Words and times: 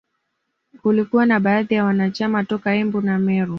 Kulikuwa 0.81 1.25
na 1.25 1.39
baadhi 1.39 1.73
ya 1.75 1.85
wanachama 1.85 2.43
toka 2.43 2.75
Embu 2.75 3.01
na 3.01 3.19
Meru 3.19 3.49